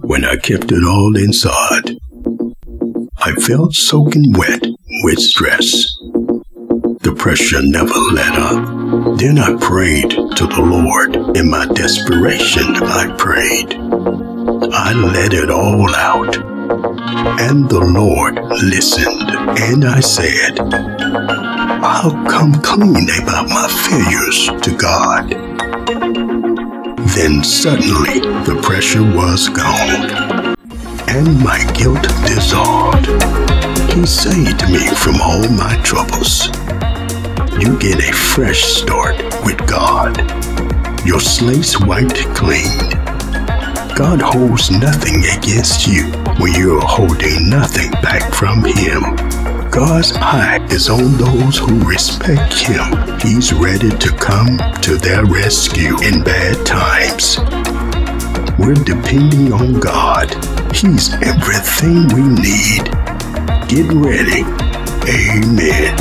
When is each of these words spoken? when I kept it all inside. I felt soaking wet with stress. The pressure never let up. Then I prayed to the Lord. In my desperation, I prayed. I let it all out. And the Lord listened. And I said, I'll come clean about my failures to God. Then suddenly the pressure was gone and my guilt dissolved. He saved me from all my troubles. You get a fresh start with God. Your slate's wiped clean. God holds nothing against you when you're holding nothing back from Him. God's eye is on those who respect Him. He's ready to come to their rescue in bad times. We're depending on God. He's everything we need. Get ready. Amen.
when 0.00 0.24
I 0.24 0.36
kept 0.36 0.72
it 0.72 0.84
all 0.84 1.16
inside. 1.16 1.98
I 3.18 3.32
felt 3.32 3.74
soaking 3.74 4.32
wet 4.32 4.64
with 5.04 5.18
stress. 5.18 5.86
The 7.02 7.14
pressure 7.16 7.60
never 7.62 7.94
let 8.12 8.32
up. 8.34 9.18
Then 9.18 9.38
I 9.38 9.56
prayed 9.60 10.10
to 10.10 10.46
the 10.46 10.62
Lord. 10.62 11.36
In 11.36 11.50
my 11.50 11.66
desperation, 11.66 12.76
I 12.76 13.14
prayed. 13.16 13.74
I 14.72 14.92
let 14.92 15.32
it 15.32 15.50
all 15.50 15.94
out. 15.94 16.36
And 17.40 17.68
the 17.68 17.80
Lord 17.80 18.36
listened. 18.62 19.30
And 19.60 19.84
I 19.84 20.00
said, 20.00 20.58
I'll 21.84 22.12
come 22.30 22.54
clean 22.62 23.08
about 23.22 23.48
my 23.48 23.68
failures 23.68 24.46
to 24.62 24.76
God. 24.76 25.41
Then 27.14 27.44
suddenly 27.44 28.20
the 28.44 28.58
pressure 28.62 29.02
was 29.02 29.48
gone 29.48 30.56
and 31.08 31.38
my 31.44 31.62
guilt 31.74 32.02
dissolved. 32.26 33.06
He 33.92 34.06
saved 34.06 34.62
me 34.70 34.86
from 34.96 35.20
all 35.20 35.46
my 35.50 35.78
troubles. 35.84 36.46
You 37.60 37.78
get 37.78 37.98
a 37.98 38.12
fresh 38.12 38.62
start 38.62 39.16
with 39.44 39.58
God. 39.68 40.16
Your 41.06 41.20
slate's 41.20 41.78
wiped 41.78 42.24
clean. 42.34 42.78
God 43.94 44.22
holds 44.22 44.70
nothing 44.70 45.22
against 45.36 45.86
you 45.86 46.04
when 46.40 46.54
you're 46.54 46.80
holding 46.80 47.50
nothing 47.50 47.90
back 48.00 48.32
from 48.32 48.64
Him. 48.64 49.41
God's 49.72 50.12
eye 50.16 50.62
is 50.70 50.90
on 50.90 51.12
those 51.16 51.56
who 51.56 51.82
respect 51.88 52.52
Him. 52.58 52.92
He's 53.20 53.54
ready 53.54 53.88
to 53.88 54.08
come 54.18 54.58
to 54.82 54.98
their 54.98 55.24
rescue 55.24 55.98
in 56.02 56.22
bad 56.22 56.66
times. 56.66 57.38
We're 58.58 58.74
depending 58.74 59.50
on 59.50 59.80
God. 59.80 60.28
He's 60.74 61.14
everything 61.14 62.06
we 62.08 62.20
need. 62.20 62.84
Get 63.66 63.90
ready. 63.94 64.44
Amen. 65.08 65.91